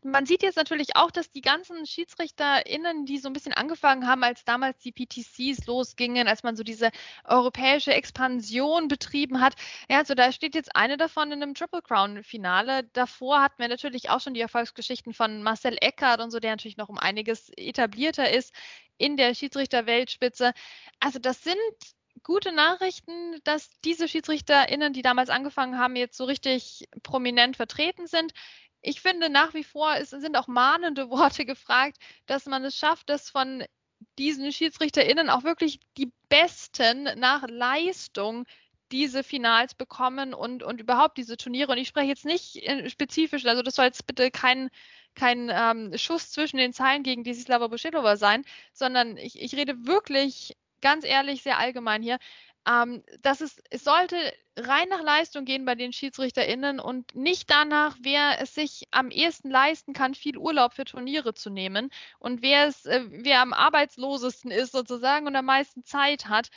man 0.01 0.25
sieht 0.25 0.43
jetzt 0.43 0.55
natürlich 0.55 0.95
auch, 0.95 1.11
dass 1.11 1.31
die 1.31 1.41
ganzen 1.41 1.85
SchiedsrichterInnen, 1.85 3.05
die 3.05 3.19
so 3.19 3.29
ein 3.29 3.33
bisschen 3.33 3.53
angefangen 3.53 4.07
haben, 4.07 4.23
als 4.23 4.43
damals 4.43 4.79
die 4.79 4.91
PTCs 4.91 5.65
losgingen, 5.65 6.27
als 6.27 6.43
man 6.43 6.55
so 6.55 6.63
diese 6.63 6.89
europäische 7.23 7.93
Expansion 7.93 8.87
betrieben 8.87 9.39
hat. 9.39 9.55
Ja, 9.89 9.99
also 9.99 10.15
da 10.15 10.31
steht 10.31 10.55
jetzt 10.55 10.75
eine 10.75 10.97
davon 10.97 11.31
in 11.31 11.41
einem 11.41 11.53
Triple 11.53 11.81
Crown-Finale. 11.81 12.83
Davor 12.93 13.41
hatten 13.41 13.61
wir 13.61 13.67
natürlich 13.67 14.09
auch 14.09 14.19
schon 14.19 14.33
die 14.33 14.41
Erfolgsgeschichten 14.41 15.13
von 15.13 15.43
Marcel 15.43 15.77
Eckert 15.79 16.21
und 16.21 16.31
so, 16.31 16.39
der 16.39 16.51
natürlich 16.51 16.77
noch 16.77 16.89
um 16.89 16.97
einiges 16.97 17.49
etablierter 17.55 18.31
ist 18.31 18.53
in 18.97 19.17
der 19.17 19.33
Schiedsrichter-Weltspitze. 19.35 20.53
Also 20.99 21.19
das 21.19 21.43
sind 21.43 21.57
gute 22.23 22.51
Nachrichten, 22.51 23.41
dass 23.43 23.69
diese 23.83 24.07
SchiedsrichterInnen, 24.07 24.93
die 24.93 25.01
damals 25.01 25.29
angefangen 25.29 25.77
haben, 25.77 25.95
jetzt 25.95 26.17
so 26.17 26.23
richtig 26.23 26.87
prominent 27.03 27.57
vertreten 27.57 28.07
sind 28.07 28.33
ich 28.83 29.01
finde 29.01 29.29
nach 29.29 29.53
wie 29.53 29.63
vor, 29.63 29.95
es 29.95 30.11
sind 30.11 30.37
auch 30.37 30.47
mahnende 30.47 31.09
Worte 31.09 31.45
gefragt, 31.45 31.97
dass 32.27 32.45
man 32.45 32.63
es 32.63 32.77
schafft, 32.77 33.09
dass 33.09 33.29
von 33.29 33.63
diesen 34.19 34.51
SchiedsrichterInnen 34.51 35.29
auch 35.29 35.43
wirklich 35.43 35.79
die 35.97 36.11
Besten 36.29 37.03
nach 37.17 37.43
Leistung 37.47 38.45
diese 38.91 39.23
Finals 39.23 39.73
bekommen 39.73 40.33
und, 40.33 40.61
und 40.61 40.81
überhaupt 40.81 41.17
diese 41.17 41.37
Turniere. 41.37 41.71
Und 41.71 41.77
ich 41.79 41.87
spreche 41.87 42.09
jetzt 42.09 42.25
nicht 42.25 42.61
spezifisch, 42.91 43.45
also 43.45 43.63
das 43.63 43.75
soll 43.75 43.85
jetzt 43.85 44.05
bitte 44.05 44.29
kein, 44.29 44.69
kein 45.15 45.49
ähm, 45.51 45.97
Schuss 45.97 46.31
zwischen 46.31 46.57
den 46.57 46.73
Zeilen 46.73 47.01
gegen 47.01 47.23
Desislava 47.23 47.67
Bushilova 47.67 48.17
sein, 48.17 48.43
sondern 48.73 49.17
ich, 49.17 49.41
ich 49.41 49.55
rede 49.55 49.87
wirklich 49.87 50.55
ganz 50.81 51.05
ehrlich, 51.05 51.41
sehr 51.41 51.57
allgemein 51.57 52.03
hier. 52.03 52.19
Ähm, 52.67 53.03
dass 53.21 53.41
es, 53.41 53.61
es 53.69 53.83
sollte 53.83 54.15
rein 54.57 54.87
nach 54.89 55.01
Leistung 55.01 55.45
gehen 55.45 55.65
bei 55.65 55.75
den 55.75 55.91
SchiedsrichterInnen 55.91 56.79
und 56.79 57.15
nicht 57.15 57.49
danach, 57.49 57.97
wer 58.01 58.39
es 58.41 58.53
sich 58.53 58.83
am 58.91 59.09
ehesten 59.09 59.49
leisten 59.49 59.93
kann, 59.93 60.13
viel 60.13 60.37
Urlaub 60.37 60.73
für 60.73 60.85
Turniere 60.85 61.33
zu 61.33 61.49
nehmen 61.49 61.89
und 62.19 62.41
wer 62.41 62.67
es, 62.67 62.85
äh, 62.85 63.01
wer 63.09 63.41
am 63.41 63.53
arbeitslosesten 63.53 64.51
ist 64.51 64.71
sozusagen 64.71 65.27
und 65.27 65.35
am 65.35 65.45
meisten 65.45 65.83
Zeit 65.83 66.29
hat. 66.29 66.49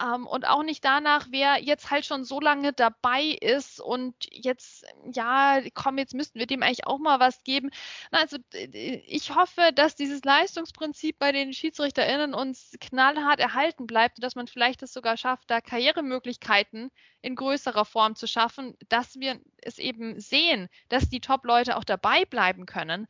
Ähm, 0.00 0.26
und 0.26 0.46
auch 0.46 0.62
nicht 0.62 0.84
danach, 0.84 1.26
wer 1.30 1.62
jetzt 1.62 1.90
halt 1.90 2.06
schon 2.06 2.24
so 2.24 2.40
lange 2.40 2.72
dabei 2.72 3.24
ist 3.40 3.80
und 3.80 4.14
jetzt, 4.30 4.84
ja, 5.12 5.60
komm, 5.74 5.98
jetzt 5.98 6.14
müssten 6.14 6.38
wir 6.38 6.46
dem 6.46 6.62
eigentlich 6.62 6.86
auch 6.86 6.98
mal 6.98 7.20
was 7.20 7.44
geben. 7.44 7.70
Also 8.10 8.38
ich 8.72 9.34
hoffe, 9.34 9.70
dass 9.74 9.94
dieses 9.94 10.24
Leistungsprinzip 10.24 11.18
bei 11.18 11.32
den 11.32 11.52
SchiedsrichterInnen 11.52 12.34
uns 12.34 12.76
knallhart 12.80 13.40
erhalten 13.40 13.86
bleibt 13.86 14.18
und 14.18 14.24
dass 14.24 14.34
man 14.34 14.46
vielleicht 14.46 14.82
es 14.82 14.92
sogar 14.92 15.16
schafft, 15.16 15.50
da 15.50 15.60
Karrieremöglichkeiten 15.60 16.90
in 17.20 17.36
größerer 17.36 17.84
Form 17.84 18.16
zu 18.16 18.26
schaffen, 18.26 18.76
dass 18.88 19.16
wir 19.20 19.40
es 19.58 19.78
eben 19.78 20.18
sehen, 20.20 20.68
dass 20.88 21.08
die 21.08 21.20
Top-Leute 21.20 21.76
auch 21.76 21.84
dabei 21.84 22.24
bleiben 22.24 22.66
können, 22.66 23.06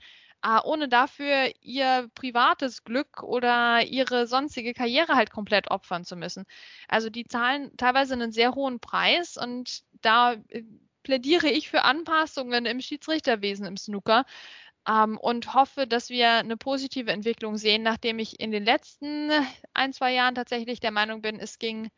ohne 0.64 0.88
dafür 0.88 1.52
ihr 1.60 2.08
privates 2.14 2.84
Glück 2.84 3.22
oder 3.22 3.84
ihre 3.84 4.26
sonstige 4.26 4.74
Karriere 4.74 5.14
halt 5.14 5.30
komplett 5.30 5.70
opfern 5.70 6.04
zu 6.04 6.16
müssen. 6.16 6.44
Also 6.88 7.10
die 7.10 7.24
zahlen 7.24 7.76
teilweise 7.76 8.14
einen 8.14 8.32
sehr 8.32 8.54
hohen 8.54 8.80
Preis 8.80 9.36
und 9.36 9.82
da 10.00 10.34
äh, 10.48 10.64
plädiere 11.02 11.48
ich 11.48 11.68
für 11.70 11.82
Anpassungen 11.82 12.66
im 12.66 12.80
Schiedsrichterwesen 12.80 13.66
im 13.66 13.76
Snooker. 13.76 14.24
Ähm, 14.88 15.16
und 15.18 15.54
hoffe, 15.54 15.86
dass 15.86 16.10
wir 16.10 16.30
eine 16.30 16.56
positive 16.56 17.12
Entwicklung 17.12 17.56
sehen, 17.56 17.82
nachdem 17.82 18.18
ich 18.18 18.40
in 18.40 18.50
den 18.50 18.64
letzten 18.64 19.30
ein, 19.74 19.92
zwei 19.92 20.12
Jahren 20.12 20.34
tatsächlich 20.34 20.80
der 20.80 20.90
Meinung 20.90 21.22
bin, 21.22 21.38
es 21.38 21.58
ging 21.60 21.88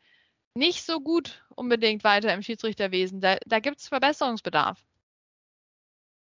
nicht 0.55 0.83
so 0.83 0.99
gut 1.01 1.43
unbedingt 1.55 2.03
weiter 2.03 2.33
im 2.33 2.43
Schiedsrichterwesen. 2.43 3.21
Da, 3.21 3.37
da 3.45 3.59
gibt 3.59 3.79
es 3.79 3.87
Verbesserungsbedarf. 3.89 4.79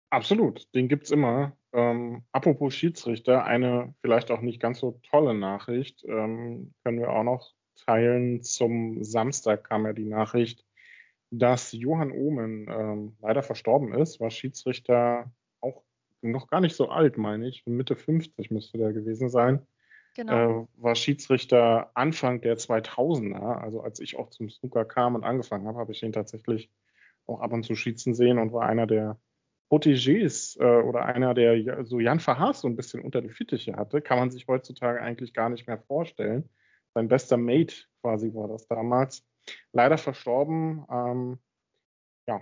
Absolut, 0.10 0.74
den 0.74 0.88
gibt 0.88 1.06
es 1.06 1.12
immer. 1.12 1.58
Ähm, 1.74 2.24
apropos 2.32 2.74
Schiedsrichter, 2.74 3.44
eine 3.44 3.94
vielleicht 4.02 4.32
auch 4.32 4.42
nicht 4.42 4.62
ganz 4.62 4.80
so 4.80 5.00
tolle 5.10 5.34
Nachricht 5.34 6.04
ähm, 6.06 6.74
können 6.84 7.00
wir 7.00 7.12
auch 7.12 7.24
noch 7.24 7.54
teilen. 7.76 8.42
Zum 8.42 9.04
Samstag 9.04 9.66
kam 9.66 9.86
ja 9.86 9.94
die 9.94 10.06
Nachricht, 10.06 10.66
dass 11.30 11.74
Johann 11.74 12.12
Ohmen 12.12 12.68
ähm, 12.70 13.18
leider 13.22 13.44
verstorben 13.44 13.94
ist, 13.94 14.20
war 14.20 14.32
Schiedsrichter 14.32 15.32
auch 15.60 15.84
noch 16.22 16.48
gar 16.48 16.62
nicht 16.62 16.76
so 16.76 16.90
alt, 16.90 17.18
meine 17.18 17.48
ich. 17.48 17.66
Mitte 17.66 17.96
50 17.96 18.50
müsste 18.50 18.78
der 18.78 18.94
gewesen 18.94 19.30
sein. 19.30 19.66
Genau. 20.16 20.64
Äh, 20.64 20.68
war 20.78 20.96
Schiedsrichter 20.96 21.92
Anfang 21.94 22.42
der 22.42 22.58
2000er. 22.58 23.60
Also 23.60 23.82
als 23.82 24.00
ich 24.00 24.18
auch 24.18 24.30
zum 24.30 24.50
Snooker 24.50 24.86
kam 24.86 25.16
und 25.16 25.24
angefangen 25.24 25.68
habe, 25.68 25.80
habe 25.80 25.92
ich 25.92 26.02
ihn 26.02 26.14
tatsächlich 26.14 26.72
auch 27.28 27.42
ab 27.42 27.52
und 27.52 27.64
zu 27.64 27.76
schießen 27.76 28.16
sehen 28.16 28.40
und 28.40 28.54
war 28.54 28.66
einer 28.66 28.88
der 28.88 29.20
Protégés 29.70 30.58
äh, 30.60 30.82
oder 30.82 31.06
einer, 31.06 31.34
der 31.34 31.86
so 31.86 32.00
Jan 32.00 32.20
Verhaas 32.20 32.62
so 32.62 32.68
ein 32.68 32.76
bisschen 32.76 33.02
unter 33.02 33.22
die 33.22 33.30
Fittiche 33.30 33.76
hatte, 33.76 34.02
kann 34.02 34.18
man 34.18 34.32
sich 34.32 34.48
heutzutage 34.48 35.02
eigentlich 35.02 35.34
gar 35.34 35.50
nicht 35.50 35.68
mehr 35.68 35.80
vorstellen. 35.80 36.50
Sein 36.94 37.10
bester 37.10 37.38
Mate 37.38 37.76
quasi 38.02 38.34
war 38.34 38.48
das 38.48 38.68
damals. 38.68 39.26
Leider 39.74 39.98
verstorben. 39.98 40.86
Ähm, 40.90 41.40
ja, 42.28 42.42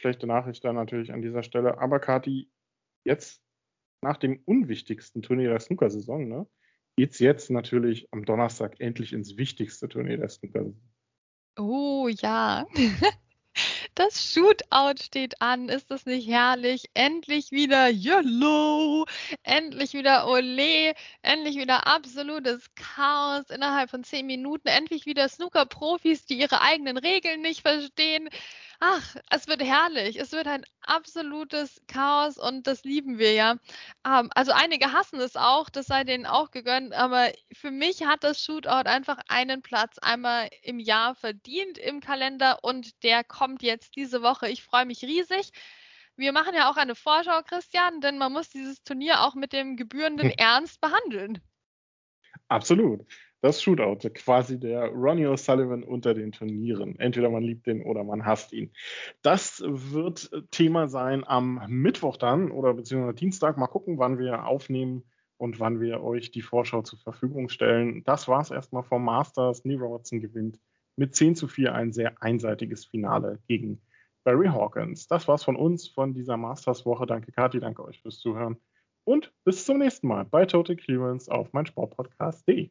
schlechte 0.00 0.26
Nachricht 0.26 0.64
dann 0.64 0.76
natürlich 0.76 1.12
an 1.12 1.22
dieser 1.22 1.42
Stelle. 1.42 1.78
Aber 1.78 1.98
Kati, 1.98 2.50
jetzt 3.04 3.42
nach 4.02 4.16
dem 4.16 4.42
unwichtigsten 4.44 5.22
Turnier 5.22 5.50
der 5.50 5.60
Snooker-Saison, 5.60 6.28
ne, 6.28 6.46
geht 6.96 7.12
es 7.12 7.18
jetzt 7.18 7.50
natürlich 7.50 8.08
am 8.12 8.24
Donnerstag 8.24 8.80
endlich 8.80 9.12
ins 9.12 9.36
wichtigste 9.36 9.88
Turnier 9.88 10.18
der 10.18 10.28
Snooker-Saison. 10.28 10.80
Oh 11.58 12.08
ja. 12.08 12.66
Das 13.94 14.32
Shootout 14.32 15.02
steht 15.02 15.40
an. 15.42 15.68
Ist 15.68 15.90
das 15.90 16.06
nicht 16.06 16.28
herrlich? 16.28 16.84
Endlich 16.94 17.50
wieder 17.50 17.88
YOLO. 17.88 19.04
Endlich 19.42 19.92
wieder 19.92 20.26
Ole. 20.28 20.94
Endlich 21.22 21.56
wieder 21.56 21.86
absolutes 21.86 22.70
Chaos 22.74 23.50
innerhalb 23.50 23.90
von 23.90 24.04
zehn 24.04 24.26
Minuten. 24.26 24.68
Endlich 24.68 25.06
wieder 25.06 25.28
Snooker-Profis, 25.28 26.24
die 26.24 26.38
ihre 26.38 26.62
eigenen 26.62 26.96
Regeln 26.96 27.42
nicht 27.42 27.60
verstehen. 27.62 28.28
Ach, 28.84 29.14
es 29.30 29.46
wird 29.46 29.62
herrlich. 29.62 30.18
Es 30.18 30.32
wird 30.32 30.48
ein 30.48 30.64
absolutes 30.80 31.80
Chaos 31.86 32.36
und 32.36 32.66
das 32.66 32.82
lieben 32.82 33.16
wir 33.16 33.32
ja. 33.32 33.52
Ähm, 34.04 34.28
also 34.34 34.50
einige 34.50 34.90
hassen 34.90 35.20
es 35.20 35.36
auch, 35.36 35.70
das 35.70 35.86
sei 35.86 36.02
denen 36.02 36.26
auch 36.26 36.50
gegönnt, 36.50 36.92
aber 36.92 37.30
für 37.52 37.70
mich 37.70 38.04
hat 38.04 38.24
das 38.24 38.42
Shootout 38.42 38.88
einfach 38.88 39.18
einen 39.28 39.62
Platz 39.62 39.98
einmal 39.98 40.50
im 40.62 40.80
Jahr 40.80 41.14
verdient 41.14 41.78
im 41.78 42.00
Kalender 42.00 42.58
und 42.62 43.04
der 43.04 43.22
kommt 43.22 43.62
jetzt 43.62 43.94
diese 43.94 44.20
Woche. 44.20 44.48
Ich 44.48 44.64
freue 44.64 44.84
mich 44.84 45.02
riesig. 45.02 45.52
Wir 46.16 46.32
machen 46.32 46.52
ja 46.56 46.68
auch 46.68 46.76
eine 46.76 46.96
Vorschau, 46.96 47.40
Christian, 47.42 48.00
denn 48.00 48.18
man 48.18 48.32
muss 48.32 48.48
dieses 48.48 48.82
Turnier 48.82 49.20
auch 49.20 49.36
mit 49.36 49.52
dem 49.52 49.76
gebührenden 49.76 50.30
Ernst 50.30 50.80
behandeln. 50.80 51.40
Absolut 52.48 53.06
das 53.42 53.60
Shootout, 53.60 54.08
quasi 54.14 54.58
der 54.58 54.88
Ronnie 54.88 55.26
O'Sullivan 55.26 55.82
unter 55.82 56.14
den 56.14 56.32
Turnieren. 56.32 56.98
Entweder 56.98 57.28
man 57.28 57.42
liebt 57.42 57.66
ihn 57.66 57.82
oder 57.82 58.04
man 58.04 58.24
hasst 58.24 58.52
ihn. 58.52 58.72
Das 59.22 59.62
wird 59.66 60.30
Thema 60.52 60.88
sein 60.88 61.24
am 61.26 61.60
Mittwoch 61.68 62.16
dann 62.16 62.50
oder 62.52 62.72
beziehungsweise 62.72 63.14
Dienstag. 63.14 63.58
Mal 63.58 63.66
gucken, 63.66 63.98
wann 63.98 64.18
wir 64.18 64.46
aufnehmen 64.46 65.02
und 65.38 65.58
wann 65.58 65.80
wir 65.80 66.02
euch 66.04 66.30
die 66.30 66.40
Vorschau 66.40 66.82
zur 66.82 67.00
Verfügung 67.00 67.48
stellen. 67.48 68.04
Das 68.04 68.28
war 68.28 68.40
es 68.40 68.52
erstmal 68.52 68.84
vom 68.84 69.04
Masters. 69.04 69.64
Neil 69.64 69.78
Robertson 69.78 70.20
gewinnt 70.20 70.60
mit 70.94 71.16
10 71.16 71.34
zu 71.34 71.48
4 71.48 71.74
ein 71.74 71.92
sehr 71.92 72.22
einseitiges 72.22 72.84
Finale 72.84 73.40
gegen 73.48 73.82
Barry 74.22 74.46
Hawkins. 74.46 75.08
Das 75.08 75.26
war's 75.26 75.42
von 75.42 75.56
uns, 75.56 75.88
von 75.88 76.14
dieser 76.14 76.36
Masters-Woche. 76.36 77.06
Danke, 77.06 77.32
Kathi, 77.32 77.58
danke 77.58 77.84
euch 77.84 78.00
fürs 78.02 78.20
Zuhören. 78.20 78.56
Und 79.02 79.32
bis 79.42 79.64
zum 79.64 79.78
nächsten 79.78 80.06
Mal 80.06 80.24
bei 80.24 80.46
Total 80.46 80.76
Clearance 80.76 81.28
auf 81.28 81.52
meinsportpodcast.de. 81.52 82.70